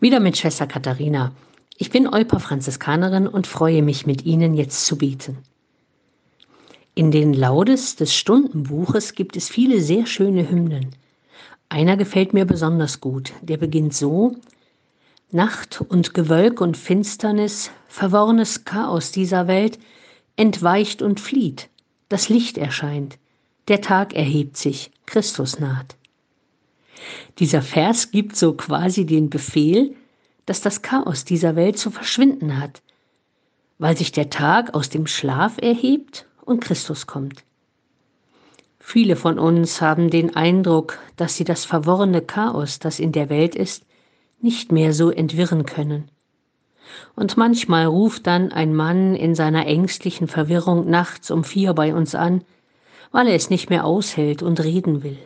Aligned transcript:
Wieder 0.00 0.20
mit 0.20 0.38
Schwester 0.38 0.68
Katharina. 0.68 1.32
Ich 1.76 1.90
bin 1.90 2.06
Olpa 2.06 2.38
Franziskanerin 2.38 3.26
und 3.26 3.48
freue 3.48 3.82
mich, 3.82 4.06
mit 4.06 4.24
Ihnen 4.24 4.54
jetzt 4.54 4.86
zu 4.86 4.96
beten. 4.96 5.38
In 6.94 7.10
den 7.10 7.34
Laudes 7.34 7.96
des 7.96 8.14
Stundenbuches 8.14 9.16
gibt 9.16 9.36
es 9.36 9.48
viele 9.48 9.80
sehr 9.80 10.06
schöne 10.06 10.48
Hymnen. 10.48 10.90
Einer 11.68 11.96
gefällt 11.96 12.32
mir 12.32 12.44
besonders 12.44 13.00
gut. 13.00 13.32
Der 13.42 13.56
beginnt 13.56 13.92
so: 13.92 14.36
Nacht 15.32 15.80
und 15.80 16.14
Gewölk 16.14 16.60
und 16.60 16.76
Finsternis, 16.76 17.72
verworrenes 17.88 18.64
Chaos 18.64 19.10
dieser 19.10 19.48
Welt, 19.48 19.80
entweicht 20.36 21.02
und 21.02 21.18
flieht. 21.18 21.70
Das 22.08 22.28
Licht 22.28 22.56
erscheint. 22.56 23.18
Der 23.66 23.80
Tag 23.80 24.14
erhebt 24.14 24.56
sich. 24.58 24.92
Christus 25.06 25.58
naht. 25.58 25.97
Dieser 27.38 27.62
Vers 27.62 28.10
gibt 28.10 28.36
so 28.36 28.54
quasi 28.54 29.06
den 29.06 29.30
Befehl, 29.30 29.94
dass 30.46 30.60
das 30.60 30.82
Chaos 30.82 31.24
dieser 31.24 31.56
Welt 31.56 31.78
zu 31.78 31.90
verschwinden 31.90 32.58
hat, 32.58 32.82
weil 33.78 33.96
sich 33.96 34.12
der 34.12 34.30
Tag 34.30 34.74
aus 34.74 34.88
dem 34.88 35.06
Schlaf 35.06 35.58
erhebt 35.60 36.26
und 36.44 36.60
Christus 36.60 37.06
kommt. 37.06 37.44
Viele 38.80 39.16
von 39.16 39.38
uns 39.38 39.82
haben 39.82 40.08
den 40.08 40.34
Eindruck, 40.34 40.98
dass 41.16 41.36
sie 41.36 41.44
das 41.44 41.66
verworrene 41.66 42.22
Chaos, 42.22 42.78
das 42.78 42.98
in 42.98 43.12
der 43.12 43.28
Welt 43.28 43.54
ist, 43.54 43.84
nicht 44.40 44.72
mehr 44.72 44.94
so 44.94 45.10
entwirren 45.10 45.66
können. 45.66 46.10
Und 47.14 47.36
manchmal 47.36 47.84
ruft 47.84 48.26
dann 48.26 48.50
ein 48.50 48.74
Mann 48.74 49.14
in 49.14 49.34
seiner 49.34 49.66
ängstlichen 49.66 50.26
Verwirrung 50.26 50.88
nachts 50.88 51.30
um 51.30 51.44
vier 51.44 51.74
bei 51.74 51.94
uns 51.94 52.14
an, 52.14 52.42
weil 53.12 53.28
er 53.28 53.34
es 53.34 53.50
nicht 53.50 53.68
mehr 53.68 53.84
aushält 53.84 54.42
und 54.42 54.64
reden 54.64 55.02
will. 55.02 55.18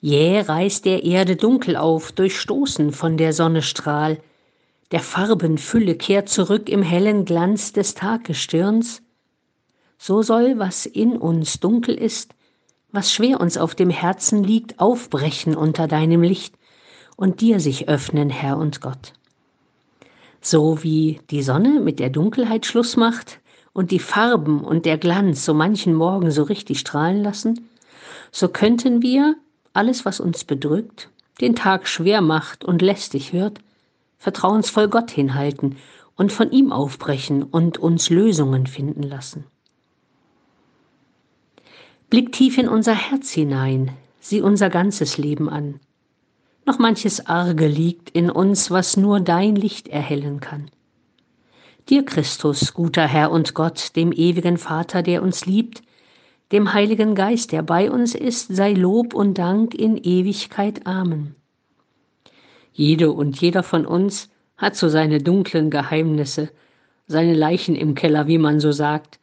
Jäh 0.00 0.40
reißt 0.40 0.84
der 0.84 1.02
Erde 1.02 1.34
dunkel 1.34 1.76
auf, 1.76 2.12
durchstoßen 2.12 2.92
von 2.92 3.16
der 3.16 3.32
Sonne 3.32 3.62
Strahl. 3.62 4.20
Der 4.92 5.00
Farben 5.00 5.58
Fülle 5.58 5.96
kehrt 5.96 6.28
zurück 6.28 6.68
im 6.68 6.82
hellen 6.82 7.24
Glanz 7.24 7.72
des 7.72 7.94
Tagestirns. 7.94 9.02
So 9.98 10.22
soll, 10.22 10.58
was 10.58 10.86
in 10.86 11.16
uns 11.16 11.58
dunkel 11.58 11.96
ist, 11.96 12.34
was 12.92 13.12
schwer 13.12 13.40
uns 13.40 13.58
auf 13.58 13.74
dem 13.74 13.90
Herzen 13.90 14.44
liegt, 14.44 14.78
aufbrechen 14.78 15.56
unter 15.56 15.88
deinem 15.88 16.22
Licht 16.22 16.54
und 17.16 17.40
dir 17.40 17.58
sich 17.58 17.88
öffnen, 17.88 18.30
Herr 18.30 18.56
und 18.56 18.80
Gott. 18.80 19.14
So 20.40 20.84
wie 20.84 21.20
die 21.30 21.42
Sonne 21.42 21.80
mit 21.80 21.98
der 21.98 22.10
Dunkelheit 22.10 22.66
Schluss 22.66 22.96
macht 22.96 23.40
und 23.72 23.90
die 23.90 23.98
Farben 23.98 24.60
und 24.60 24.86
der 24.86 24.96
Glanz 24.96 25.44
so 25.44 25.54
manchen 25.54 25.92
Morgen 25.92 26.30
so 26.30 26.44
richtig 26.44 26.78
strahlen 26.78 27.20
lassen, 27.20 27.68
so 28.30 28.48
könnten 28.48 29.02
wir 29.02 29.34
alles, 29.78 30.04
was 30.04 30.18
uns 30.18 30.42
bedrückt, 30.42 31.08
den 31.40 31.54
Tag 31.54 31.86
schwer 31.86 32.20
macht 32.20 32.64
und 32.64 32.82
lästig 32.82 33.32
wird, 33.32 33.60
vertrauensvoll 34.18 34.88
Gott 34.88 35.10
hinhalten 35.12 35.76
und 36.16 36.32
von 36.32 36.50
ihm 36.50 36.72
aufbrechen 36.72 37.44
und 37.44 37.78
uns 37.78 38.10
Lösungen 38.10 38.66
finden 38.66 39.04
lassen. 39.04 39.44
Blick 42.10 42.32
tief 42.32 42.58
in 42.58 42.68
unser 42.68 42.94
Herz 42.94 43.30
hinein, 43.30 43.92
sieh 44.18 44.40
unser 44.40 44.68
ganzes 44.68 45.16
Leben 45.16 45.48
an. 45.48 45.78
Noch 46.66 46.80
manches 46.80 47.26
Arge 47.26 47.68
liegt 47.68 48.10
in 48.10 48.30
uns, 48.30 48.72
was 48.72 48.96
nur 48.96 49.20
dein 49.20 49.54
Licht 49.54 49.86
erhellen 49.86 50.40
kann. 50.40 50.70
Dir, 51.88 52.04
Christus, 52.04 52.74
guter 52.74 53.06
Herr 53.06 53.30
und 53.30 53.54
Gott, 53.54 53.94
dem 53.94 54.10
ewigen 54.10 54.58
Vater, 54.58 55.02
der 55.04 55.22
uns 55.22 55.46
liebt, 55.46 55.82
dem 56.52 56.72
Heiligen 56.72 57.14
Geist, 57.14 57.52
der 57.52 57.62
bei 57.62 57.90
uns 57.90 58.14
ist, 58.14 58.54
sei 58.54 58.72
Lob 58.72 59.14
und 59.14 59.36
Dank 59.36 59.74
in 59.74 59.96
Ewigkeit. 59.96 60.86
Amen. 60.86 61.34
Jede 62.72 63.12
und 63.12 63.40
jeder 63.40 63.62
von 63.62 63.84
uns 63.84 64.30
hat 64.56 64.76
so 64.76 64.88
seine 64.88 65.18
dunklen 65.18 65.70
Geheimnisse, 65.70 66.50
seine 67.06 67.34
Leichen 67.34 67.74
im 67.74 67.94
Keller, 67.94 68.26
wie 68.26 68.38
man 68.38 68.60
so 68.60 68.72
sagt. 68.72 69.18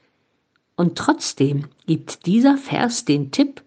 Und 0.75 0.97
trotzdem 0.97 1.65
gibt 1.85 2.25
dieser 2.25 2.57
Vers 2.57 3.05
den 3.05 3.31
Tipp, 3.31 3.63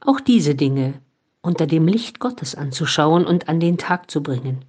auch 0.00 0.20
diese 0.20 0.54
Dinge 0.54 0.94
unter 1.42 1.66
dem 1.66 1.86
Licht 1.86 2.18
Gottes 2.18 2.54
anzuschauen 2.56 3.24
und 3.24 3.48
an 3.48 3.60
den 3.60 3.78
Tag 3.78 4.10
zu 4.10 4.22
bringen. 4.22 4.64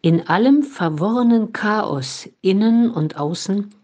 In 0.00 0.28
allem 0.28 0.62
verworrenen 0.62 1.52
Chaos, 1.52 2.28
innen 2.40 2.90
und 2.90 3.16
außen, 3.16 3.74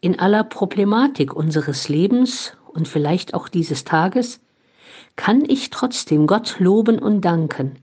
in 0.00 0.18
aller 0.18 0.44
Problematik 0.44 1.34
unseres 1.34 1.88
Lebens 1.88 2.56
und 2.72 2.88
vielleicht 2.88 3.34
auch 3.34 3.48
dieses 3.48 3.84
Tages, 3.84 4.40
kann 5.16 5.44
ich 5.46 5.70
trotzdem 5.70 6.26
Gott 6.26 6.56
loben 6.58 6.98
und 6.98 7.20
danken, 7.22 7.76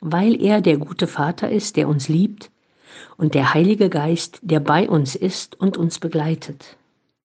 weil 0.00 0.40
er 0.40 0.60
der 0.60 0.78
gute 0.78 1.06
Vater 1.06 1.50
ist, 1.50 1.76
der 1.76 1.88
uns 1.88 2.08
liebt, 2.08 2.50
und 3.16 3.34
der 3.34 3.54
Heilige 3.54 3.88
Geist, 3.88 4.40
der 4.42 4.60
bei 4.60 4.88
uns 4.88 5.14
ist 5.14 5.60
und 5.60 5.76
uns 5.76 5.98
begleitet. 5.98 6.76